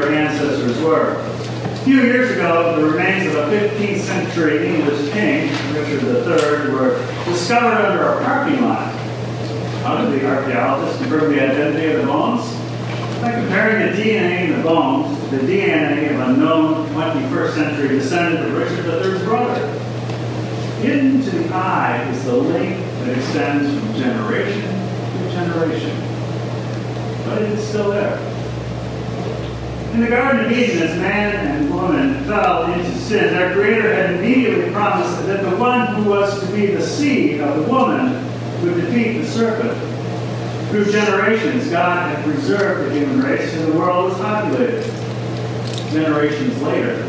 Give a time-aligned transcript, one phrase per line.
[0.00, 1.12] their ancestors were.
[1.64, 7.06] A few years ago, the remains of a 15th century English king, Richard III, were
[7.24, 8.92] discovered under a parking lot.
[9.82, 12.42] How did the archaeologists confirm the identity of the bones?
[13.20, 17.88] By comparing the DNA in the bones to the DNA of a known 21st century
[17.88, 19.66] descendant of Richard III's brother.
[20.80, 26.09] Hidden to the eye is the link that extends from generation to generation.
[27.30, 28.18] But it's still there.
[29.94, 34.16] In the Garden of Eden, as man and woman fell into sin, their Creator had
[34.16, 38.14] immediately promised that the one who was to be the seed of the woman
[38.62, 39.78] would defeat the serpent.
[40.70, 44.84] Through generations, God had preserved the human race and the world was populated.
[45.92, 47.02] Generations later,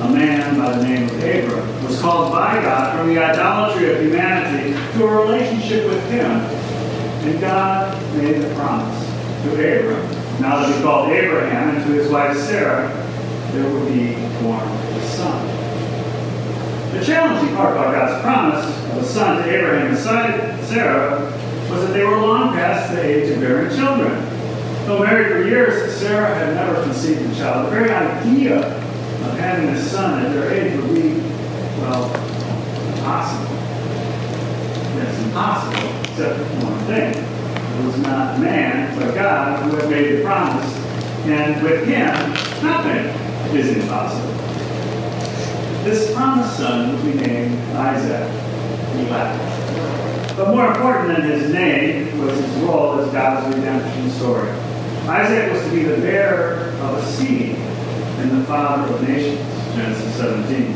[0.00, 4.00] a man by the name of Abram was called by God from the idolatry of
[4.00, 6.30] humanity to a relationship with Him.
[6.30, 9.09] And God made the promise
[9.42, 12.88] to Abram, now that he called Abraham, and to his wife Sarah,
[13.52, 15.46] there would be born a son.
[16.92, 21.32] The challenging part about God's promise of a son to Abraham and Sarah
[21.70, 24.12] was that they were long past the age of bearing children.
[24.86, 27.66] Though married for years, Sarah had never conceived a child.
[27.66, 31.20] The very idea of having a son at their age would be,
[31.78, 32.06] well,
[32.96, 33.54] impossible.
[34.96, 37.39] Yes, impossible, except for one thing.
[37.80, 40.76] Was not man, but God who had made the promise.
[41.24, 42.12] And with him,
[42.62, 43.06] nothing
[43.56, 44.34] is impossible.
[45.82, 48.28] This promised son be named Isaac.
[48.96, 50.36] He laughed.
[50.36, 54.50] But more important than his name was his role as God's redemption story.
[55.08, 59.40] Isaac was to be the bearer of a seed and the father of nations,
[59.74, 60.74] Genesis 17.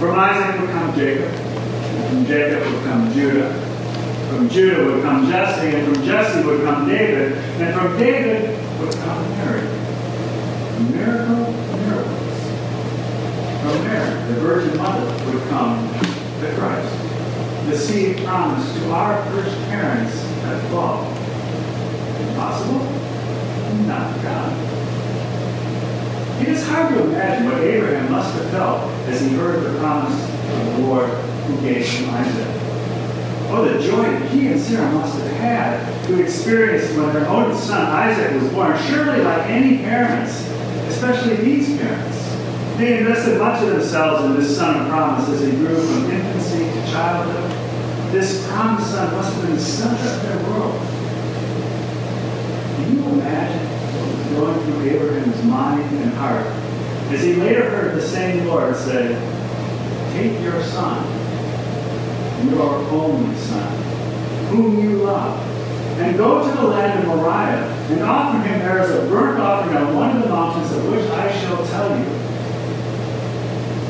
[0.00, 3.75] From Isaac would come Jacob, and from Jacob would come Judah.
[4.28, 8.92] From Judah would come Jesse, and from Jesse would come David, and from David would
[8.92, 9.62] come Mary.
[10.90, 12.40] Miracle, miracles.
[13.62, 15.86] From Mary, the Virgin Mother, would come
[16.40, 17.06] the Christ
[17.66, 21.04] the seed promised to our first parents at fall.
[22.28, 22.78] Impossible?
[23.86, 24.52] Not God.
[26.42, 30.22] It is hard to imagine what Abraham must have felt as he heard the promise
[30.22, 32.55] of the Lord who gave him Isaac.
[33.48, 37.56] Oh, the joy that he and Sarah must have had to experience when their own
[37.56, 38.76] son Isaac was born.
[38.88, 40.48] Surely, like any parents,
[40.88, 42.16] especially these parents,
[42.76, 46.64] they invested much of themselves in this son of promise as he grew from infancy
[46.64, 47.66] to childhood
[48.12, 50.80] this promised son must have been the center of their world.
[52.76, 56.46] Can you imagine what was going through Abraham's mind and heart
[57.12, 59.08] as he later heard the same Lord say,
[60.12, 61.04] Take your son,
[62.50, 63.76] your only son,
[64.48, 65.40] whom you love,
[65.98, 69.76] and go to the land of Moriah and offer him there as a burnt offering
[69.76, 72.04] on one of the mountains of which I shall tell you.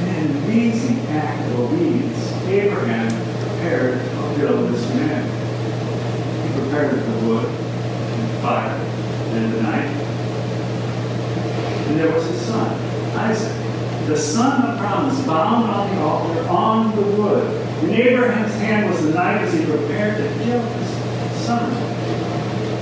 [0.00, 5.30] In an amazing act of obedience, Abraham prepared to fulfill this command.
[6.42, 9.88] He prepared the wood and fire and the night.
[11.86, 12.72] And there was his son,
[13.14, 13.71] Isaac,
[14.06, 17.84] the son of promise, bound on the altar on the wood.
[17.84, 21.72] In Abraham's hand was the knife as he prepared to kill his son.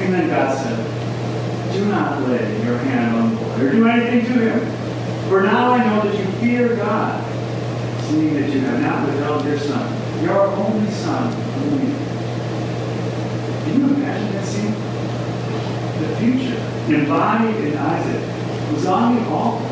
[0.00, 4.24] And then God said, Do not lay your hand on the boy or do anything
[4.32, 5.28] to him.
[5.28, 7.22] For now I know that you fear God,
[8.04, 11.94] seeing that you have not withheld your son your only son from me.
[13.64, 14.74] Can you imagine that scene?
[16.00, 16.58] The future,
[16.92, 19.64] embodied in Isaac, was on the altar,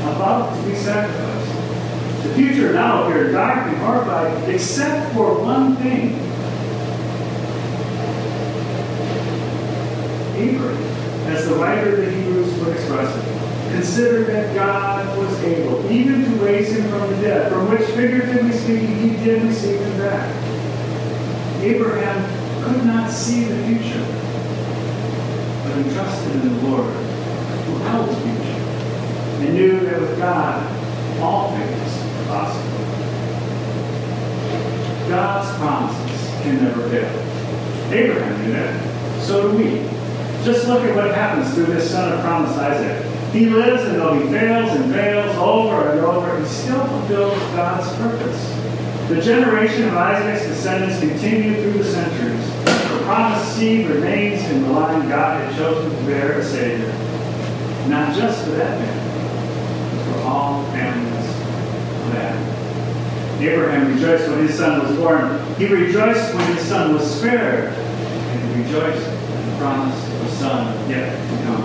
[0.00, 2.22] about to be sacrificed.
[2.22, 6.14] The future now appeared dark and horrified, except for one thing.
[10.36, 15.90] Abraham, as the writer of the Hebrews would express it, considered that God was able
[15.90, 19.98] even to raise him from the dead, from which, figuratively speaking, he did receive him
[19.98, 20.34] back.
[21.62, 24.04] Abraham could not see the future,
[25.64, 28.51] but he trusted in the Lord who held the future
[29.42, 30.62] and knew that with God,
[31.20, 32.78] all things are possible.
[35.08, 37.92] God's promises can never fail.
[37.92, 39.22] Abraham knew that.
[39.22, 39.88] So do we.
[40.44, 43.04] Just look at what happens through this son of promise, Isaac.
[43.32, 47.94] He lives, and though he fails and fails over and over, he still fulfills God's
[47.96, 48.62] purpose.
[49.08, 52.46] The generation of Isaac's descendants continue through the centuries.
[52.64, 56.92] The promised seed remains in the line God had chosen to bear a Savior.
[57.88, 62.52] Not just for that man, but for all families of Adam.
[63.48, 65.42] Abraham rejoiced when his son was born.
[65.56, 67.72] He rejoiced when his son was spared.
[67.72, 71.62] And he rejoiced in the promise of a son yet to come.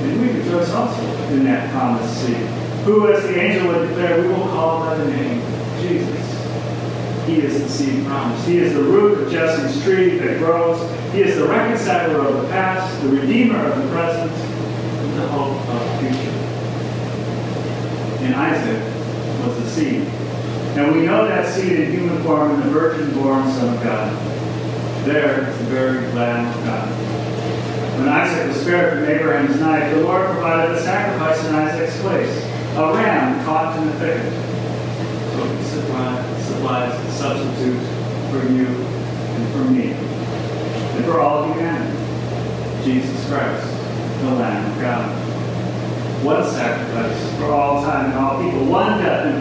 [0.00, 1.02] And we rejoice also
[1.32, 2.36] in that promised seed,
[2.84, 5.40] who, as the angel would declare, we will call by the name
[5.80, 6.28] Jesus.
[7.26, 8.46] He is the seed promised.
[8.46, 10.80] He is the root of Jesse's tree that grows.
[11.12, 15.60] He is the reconciler of the past, the redeemer of the present, and the hope
[15.68, 16.36] of the future.
[18.24, 18.97] And Isaac
[19.48, 20.02] was the seed.
[20.76, 24.12] And we know that seed in human form in the virgin-born Son of God.
[25.04, 26.88] There is the very Lamb of God.
[27.98, 32.44] When Isaac was spared from Abraham's knife, the Lord provided a sacrifice in Isaac's place,
[32.76, 34.32] a ram caught in the thicket.
[35.32, 37.82] So he supplies, a substitute
[38.30, 41.96] for you and for me, and for all humanity.
[42.84, 43.66] Jesus Christ,
[44.20, 45.08] the Lamb of God.
[46.24, 49.37] One sacrifice for all time and all people, one death of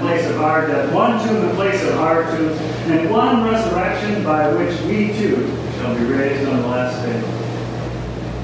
[0.57, 2.59] our death, one tomb in the place of our tombs,
[2.89, 5.45] and one resurrection by which we too
[5.77, 7.38] shall be raised on the last day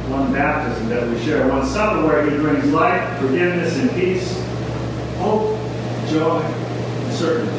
[0.09, 4.33] one baptism that we share, one supper where he brings life, forgiveness, and peace,
[5.17, 5.57] hope,
[6.09, 7.55] joy, and certainty.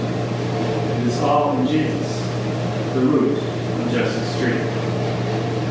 [1.01, 2.21] It is all in Jesus,
[2.95, 4.61] the root of Jesse's tree.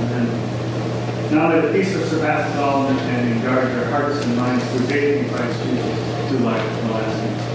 [0.02, 1.32] Amen.
[1.32, 5.24] Now may the peace that surpasses all understanding guard your hearts and minds through faith
[5.24, 7.53] in Christ Jesus, to life everlasting.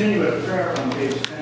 [0.00, 1.39] Continue with prayer on page 10.